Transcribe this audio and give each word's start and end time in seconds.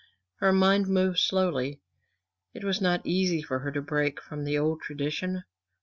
Her 0.37 0.51
mind 0.51 0.87
moved 0.87 1.19
slowly. 1.19 1.79
It 2.55 2.63
was 2.63 2.81
not 2.81 3.05
easy 3.05 3.43
for 3.43 3.59
her 3.59 3.71
to 3.71 3.83
break 3.83 4.19
from 4.19 4.47
old 4.47 4.81
tradition. 4.81 5.43